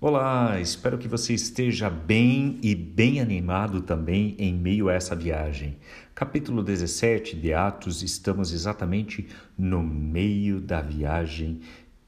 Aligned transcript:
Olá, 0.00 0.60
espero 0.60 0.96
que 0.96 1.08
você 1.08 1.34
esteja 1.34 1.90
bem 1.90 2.60
e 2.62 2.72
bem 2.72 3.20
animado 3.20 3.82
também 3.82 4.36
em 4.38 4.54
meio 4.54 4.88
a 4.88 4.94
essa 4.94 5.16
viagem. 5.16 5.76
Capítulo 6.14 6.62
17 6.62 7.34
de 7.34 7.52
Atos, 7.52 8.00
estamos 8.00 8.52
exatamente 8.52 9.26
no 9.58 9.82
meio 9.82 10.60
da 10.60 10.80
viagem 10.80 11.58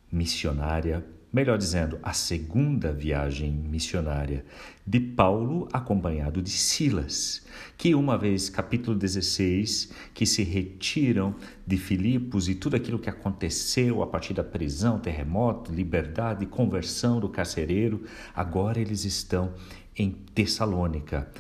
missionária 0.09 1.05
melhor 1.33 1.57
dizendo, 1.57 1.99
a 2.03 2.13
segunda 2.13 2.93
viagem 2.93 3.53
missionária 3.53 4.45
de 4.87 4.99
Paulo, 4.99 5.69
acompanhado 5.73 6.43
de 6.43 6.51
Silas, 6.51 7.47
que 7.79 7.95
uma 7.95 8.19
vez, 8.19 8.51
capítulo 8.51 8.97
16, 8.97 9.93
que 10.13 10.27
se 10.27 10.43
retiram 10.43 11.35
de 11.67 11.77
Filipos 11.77 12.49
e 12.49 12.55
tudo 12.55 12.77
aquilo 12.77 12.99
que 12.99 13.09
aconteceu 13.09 14.03
a 14.03 14.07
partir 14.07 14.35
da 14.35 14.43
prisão, 14.43 14.99
terremoto, 14.99 15.73
liberdade, 15.73 16.47
conversão 16.47 17.21
do 17.21 17.29
carcereiro, 17.29 18.05
agora 18.35 18.81
eles 18.81 19.05
estão 19.05 19.55
em 19.97 20.11
Tessalônica, 20.11 21.31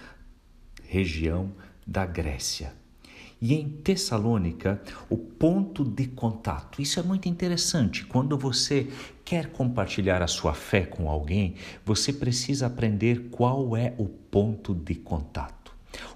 região 0.84 1.52
da 1.86 2.06
Grécia. 2.06 2.79
E 3.40 3.54
em 3.54 3.68
Tessalônica, 3.68 4.82
o 5.08 5.16
ponto 5.16 5.82
de 5.82 6.06
contato. 6.06 6.82
Isso 6.82 7.00
é 7.00 7.02
muito 7.02 7.28
interessante. 7.28 8.04
Quando 8.04 8.36
você 8.36 8.88
quer 9.24 9.50
compartilhar 9.50 10.22
a 10.22 10.26
sua 10.26 10.52
fé 10.52 10.82
com 10.82 11.08
alguém, 11.08 11.54
você 11.84 12.12
precisa 12.12 12.66
aprender 12.66 13.28
qual 13.30 13.76
é 13.76 13.94
o 13.96 14.06
ponto 14.06 14.74
de 14.74 14.94
contato. 14.94 15.59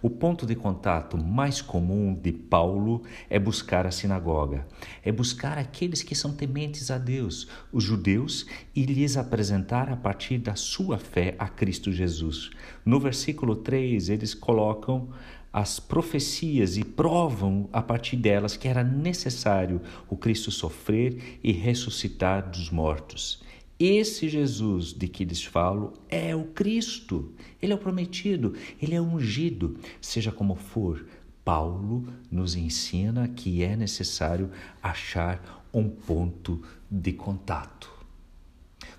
O 0.01 0.11
ponto 0.11 0.47
de 0.47 0.55
contato 0.55 1.16
mais 1.16 1.61
comum 1.61 2.15
de 2.15 2.33
Paulo 2.33 3.02
é 3.29 3.38
buscar 3.38 3.87
a 3.87 3.91
sinagoga, 3.91 4.66
é 5.02 5.11
buscar 5.11 5.59
aqueles 5.59 6.02
que 6.02 6.15
são 6.15 6.33
tementes 6.33 6.91
a 6.91 6.98
Deus, 6.98 7.48
os 7.73 7.83
judeus, 7.83 8.47
e 8.75 8.84
lhes 8.84 9.16
apresentar 9.16 9.91
a 9.91 9.97
partir 9.97 10.39
da 10.39 10.55
sua 10.55 10.98
fé 10.98 11.34
a 11.39 11.48
Cristo 11.48 11.92
Jesus. 11.92 12.51
No 12.84 13.00
versículo 13.00 13.56
3, 13.56 14.09
eles 14.09 14.34
colocam 14.34 15.09
as 15.55 15.78
profecias 15.78 16.77
e 16.77 16.83
provam 16.83 17.69
a 17.72 17.81
partir 17.81 18.16
delas 18.16 18.56
que 18.56 18.66
era 18.66 18.83
necessário 18.83 19.81
o 20.11 20.16
Cristo 20.16 20.50
sofrer 20.50 21.39
e 21.44 21.53
ressuscitar 21.53 22.50
dos 22.50 22.70
mortos. 22.70 23.41
Esse 23.78 24.28
Jesus 24.28 24.92
de 24.92 25.08
que 25.08 25.25
lhes 25.25 25.44
falo 25.44 25.94
é 26.08 26.34
o 26.34 26.44
Cristo, 26.44 27.33
ele 27.61 27.72
é 27.72 27.75
o 27.75 27.78
prometido, 27.78 28.55
ele 28.81 28.94
é 28.94 29.00
o 29.00 29.05
ungido. 29.05 29.77
Seja 30.00 30.31
como 30.31 30.55
for, 30.55 31.05
Paulo 31.44 32.08
nos 32.31 32.55
ensina 32.55 33.27
que 33.28 33.62
é 33.64 33.77
necessário 33.77 34.50
achar 34.83 35.66
um 35.72 35.89
ponto 35.89 36.62
de 36.89 37.12
contato. 37.12 37.92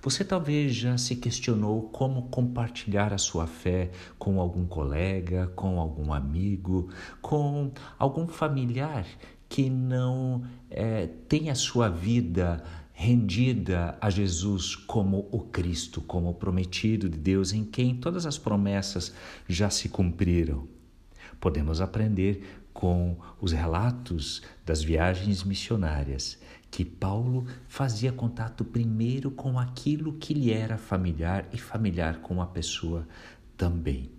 Você 0.01 0.23
talvez 0.23 0.75
já 0.75 0.97
se 0.97 1.15
questionou 1.15 1.83
como 1.83 2.23
compartilhar 2.23 3.13
a 3.13 3.17
sua 3.17 3.47
fé 3.47 3.89
com 4.19 4.39
algum 4.39 4.65
colega, 4.65 5.51
com 5.55 5.79
algum 5.79 6.13
amigo, 6.13 6.89
com 7.21 7.71
algum 7.97 8.27
familiar 8.27 9.07
que 9.47 9.69
não 9.69 10.43
é, 10.69 11.07
tem 11.27 11.49
a 11.49 11.55
sua 11.55 11.87
vida 11.87 12.63
rendida 12.97 13.97
a 13.99 14.09
Jesus 14.09 14.73
como 14.73 15.27
o 15.29 15.41
Cristo, 15.41 16.01
como 16.01 16.29
o 16.29 16.33
prometido 16.33 17.09
de 17.09 17.17
Deus, 17.17 17.51
em 17.51 17.65
quem 17.65 17.93
todas 17.93 18.25
as 18.25 18.37
promessas 18.37 19.13
já 19.47 19.69
se 19.69 19.89
cumpriram. 19.89 20.65
Podemos 21.39 21.81
aprender 21.81 22.63
com 22.73 23.17
os 23.39 23.51
relatos 23.51 24.41
das 24.65 24.81
viagens 24.81 25.43
missionárias 25.43 26.39
que 26.71 26.85
Paulo 26.85 27.45
fazia 27.67 28.11
contato 28.11 28.63
primeiro 28.63 29.29
com 29.29 29.59
aquilo 29.59 30.13
que 30.13 30.33
lhe 30.33 30.51
era 30.51 30.77
familiar 30.77 31.47
e 31.53 31.57
familiar 31.57 32.21
com 32.21 32.41
a 32.41 32.47
pessoa 32.47 33.07
também. 33.57 34.09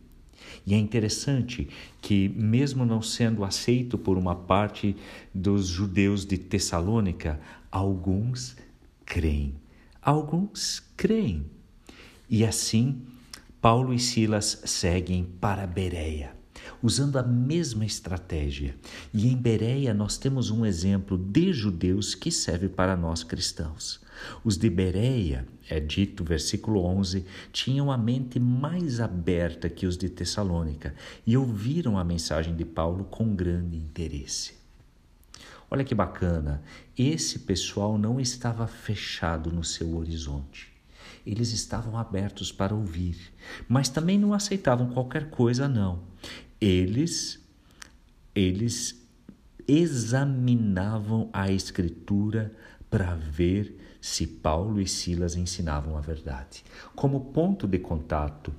E 0.66 0.74
é 0.74 0.78
interessante 0.78 1.68
que, 2.00 2.28
mesmo 2.28 2.84
não 2.84 3.00
sendo 3.00 3.44
aceito 3.44 3.97
por 3.97 4.19
uma 4.19 4.34
parte 4.34 4.97
dos 5.34 5.66
judeus 5.66 6.24
de 6.24 6.38
Tessalônica, 6.38 7.41
alguns 7.70 8.56
creem. 9.04 9.54
Alguns 10.02 10.82
creem. 10.96 11.46
E 12.28 12.44
assim, 12.44 13.02
Paulo 13.60 13.92
e 13.92 13.98
Silas 13.98 14.62
seguem 14.64 15.25
para 15.41 15.66
Bereia 15.66 16.35
usando 16.82 17.16
a 17.16 17.22
mesma 17.22 17.84
estratégia. 17.84 18.75
E 19.12 19.28
em 19.28 19.37
Bereia 19.37 19.93
nós 19.93 20.16
temos 20.19 20.50
um 20.50 20.65
exemplo 20.65 21.16
de 21.19 21.53
judeus 21.53 22.15
que 22.15 22.31
serve 22.31 22.69
para 22.69 22.97
nós 22.97 23.22
cristãos. 23.22 24.00
Os 24.44 24.56
de 24.56 24.71
Bereia, 24.71 25.47
é 25.69 25.81
dito, 25.81 26.25
versículo 26.25 26.84
11, 26.84 27.25
tinham 27.53 27.91
a 27.91 27.99
mente 27.99 28.38
mais 28.38 29.00
aberta 29.00 29.69
que 29.69 29.87
os 29.87 29.97
de 29.97 30.09
Tessalônica 30.09 30.94
e 31.26 31.37
ouviram 31.37 31.99
a 31.99 32.05
mensagem 32.05 32.55
de 32.55 32.65
Paulo 32.65 33.05
com 33.05 33.34
grande 33.34 33.76
interesse. 33.76 34.55
Olha 35.71 35.84
que 35.84 35.94
bacana, 35.94 36.62
esse 36.97 37.41
pessoal 37.41 37.99
não 37.99 38.21
estava 38.21 38.66
fechado 38.66 39.50
no 39.50 39.65
seu 39.65 39.97
horizonte. 39.97 40.72
Eles 41.26 41.53
estavam 41.53 41.99
abertos 41.99 42.53
para 42.53 42.72
ouvir, 42.72 43.19
mas 43.69 43.88
também 43.88 44.16
não 44.16 44.32
aceitavam 44.32 44.91
qualquer 44.91 45.28
coisa, 45.28 45.69
não 45.69 46.16
eles 46.61 47.41
eles 48.34 49.03
examinavam 49.67 51.31
a 51.33 51.50
escritura 51.50 52.55
para 52.91 53.15
ver 53.15 53.97
se 54.00 54.27
Paulo 54.27 54.81
e 54.81 54.87
Silas 54.87 55.34
ensinavam 55.34 55.97
a 55.97 56.00
verdade. 56.00 56.62
Como 56.94 57.33
ponto 57.33 57.67
de 57.67 57.78
contato 57.78 58.53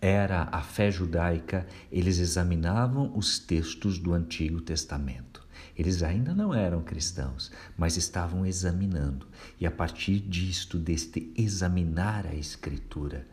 era 0.00 0.48
a 0.50 0.62
fé 0.62 0.90
judaica, 0.90 1.66
eles 1.92 2.18
examinavam 2.18 3.16
os 3.16 3.38
textos 3.38 3.98
do 3.98 4.12
Antigo 4.12 4.60
Testamento. 4.60 5.46
Eles 5.76 6.02
ainda 6.02 6.34
não 6.34 6.52
eram 6.52 6.82
cristãos, 6.82 7.52
mas 7.76 7.96
estavam 7.96 8.44
examinando. 8.44 9.26
E 9.60 9.66
a 9.66 9.70
partir 9.70 10.18
disto, 10.18 10.76
deste 10.76 11.32
examinar 11.36 12.26
a 12.26 12.34
Escritura, 12.34 13.26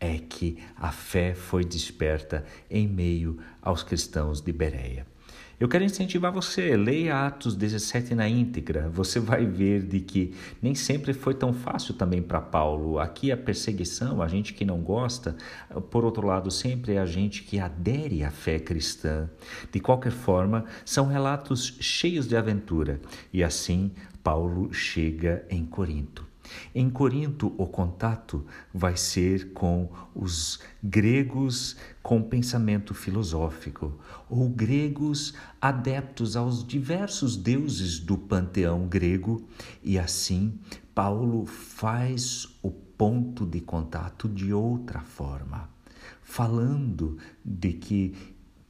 é 0.00 0.18
que 0.18 0.58
a 0.76 0.90
fé 0.90 1.34
foi 1.34 1.64
desperta 1.64 2.44
em 2.70 2.86
meio 2.86 3.38
aos 3.62 3.82
cristãos 3.82 4.40
de 4.40 4.52
Bereia. 4.52 5.06
Eu 5.58 5.68
quero 5.68 5.84
incentivar 5.84 6.30
você, 6.30 6.76
leia 6.76 7.26
Atos 7.26 7.56
17 7.56 8.14
na 8.14 8.28
íntegra. 8.28 8.90
Você 8.90 9.18
vai 9.18 9.46
ver 9.46 9.80
de 9.80 10.00
que 10.00 10.34
nem 10.60 10.74
sempre 10.74 11.14
foi 11.14 11.32
tão 11.32 11.54
fácil 11.54 11.94
também 11.94 12.20
para 12.20 12.42
Paulo. 12.42 12.98
Aqui 12.98 13.32
a 13.32 13.38
perseguição, 13.38 14.20
a 14.20 14.28
gente 14.28 14.52
que 14.52 14.66
não 14.66 14.82
gosta, 14.82 15.34
por 15.90 16.04
outro 16.04 16.26
lado, 16.26 16.50
sempre 16.50 16.96
é 16.96 16.98
a 16.98 17.06
gente 17.06 17.42
que 17.42 17.58
adere 17.58 18.22
à 18.22 18.30
fé 18.30 18.58
cristã. 18.58 19.30
De 19.72 19.80
qualquer 19.80 20.12
forma, 20.12 20.66
são 20.84 21.06
relatos 21.06 21.78
cheios 21.80 22.28
de 22.28 22.36
aventura. 22.36 23.00
E 23.32 23.42
assim, 23.42 23.92
Paulo 24.22 24.74
chega 24.74 25.46
em 25.48 25.64
Corinto. 25.64 26.25
Em 26.74 26.88
Corinto, 26.90 27.54
o 27.58 27.66
contato 27.66 28.44
vai 28.72 28.96
ser 28.96 29.52
com 29.52 29.88
os 30.14 30.60
gregos 30.82 31.76
com 32.02 32.22
pensamento 32.22 32.94
filosófico, 32.94 33.98
ou 34.28 34.48
gregos 34.48 35.34
adeptos 35.60 36.36
aos 36.36 36.66
diversos 36.66 37.36
deuses 37.36 37.98
do 37.98 38.16
panteão 38.16 38.86
grego, 38.86 39.46
e 39.82 39.98
assim 39.98 40.58
Paulo 40.94 41.46
faz 41.46 42.48
o 42.62 42.70
ponto 42.70 43.44
de 43.44 43.60
contato 43.60 44.28
de 44.28 44.52
outra 44.52 45.00
forma, 45.00 45.68
falando 46.22 47.18
de 47.44 47.72
que 47.72 48.14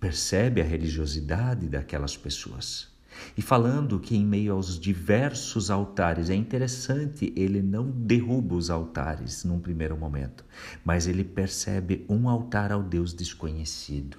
percebe 0.01 0.61
a 0.61 0.65
religiosidade 0.65 1.69
daquelas 1.69 2.17
pessoas 2.17 2.96
e 3.37 3.43
falando 3.43 4.01
que 4.01 4.17
em 4.17 4.25
meio 4.25 4.53
aos 4.53 4.79
diversos 4.79 5.71
altares, 5.71 6.31
é 6.31 6.35
interessante, 6.35 7.33
ele 7.37 7.63
não 7.63 7.91
derruba 7.91 8.55
os 8.55 8.71
altares 8.71 9.45
num 9.45 9.59
primeiro 9.59 9.97
momento, 9.97 10.45
mas 10.85 11.07
ele 11.07 11.25
percebe 11.25 12.05
um 12.09 12.29
altar 12.29 12.73
ao 12.73 12.83
Deus 12.83 13.13
desconhecido. 13.13 14.19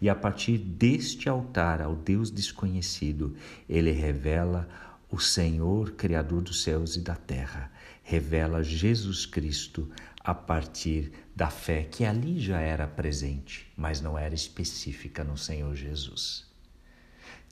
E 0.00 0.08
a 0.08 0.14
partir 0.14 0.58
deste 0.58 1.28
altar 1.28 1.82
ao 1.82 1.94
Deus 1.94 2.30
desconhecido, 2.30 3.34
ele 3.68 3.90
revela 3.90 4.68
o 5.10 5.18
Senhor, 5.18 5.92
Criador 5.92 6.42
dos 6.42 6.62
céus 6.62 6.96
e 6.96 7.00
da 7.00 7.14
terra, 7.14 7.70
revela 8.02 8.62
Jesus 8.62 9.26
Cristo 9.26 9.88
a 10.20 10.34
partir 10.34 11.12
da 11.34 11.50
fé 11.50 11.84
que 11.84 12.04
ali 12.04 12.40
já 12.40 12.60
era 12.60 12.86
presente, 12.86 13.72
mas 13.76 14.00
não 14.00 14.18
era 14.18 14.34
específica 14.34 15.22
no 15.22 15.36
Senhor 15.36 15.74
Jesus. 15.74 16.44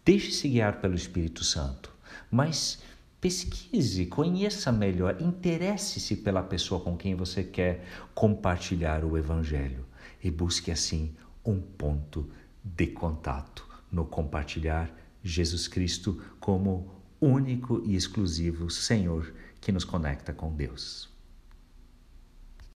Deixe-se 0.05 0.49
guiar 0.49 0.83
pelo 0.83 0.95
Espírito 0.95 1.43
Santo, 1.43 1.91
mas 2.31 2.83
pesquise, 3.23 4.05
conheça 4.05 4.71
melhor, 4.71 5.17
interesse-se 5.19 6.17
pela 6.17 6.43
pessoa 6.43 6.79
com 6.79 6.95
quem 6.95 7.15
você 7.15 7.43
quer 7.43 7.87
compartilhar 8.15 9.03
o 9.03 9.17
Evangelho 9.17 9.87
e 10.23 10.31
busque 10.31 10.71
assim 10.71 11.15
um 11.43 11.59
ponto 11.59 12.31
de 12.63 12.89
contato 12.89 13.67
no 13.91 14.05
compartilhar 14.05 14.95
Jesus 15.23 15.67
Cristo 15.67 16.23
como 16.39 16.93
único 17.19 17.83
e 17.87 17.97
exclusivo 17.97 18.69
Senhor 18.69 19.33
que 19.59 19.73
nos 19.73 19.85
conecta 19.85 20.35
com 20.35 20.55
Deus. 20.55 21.14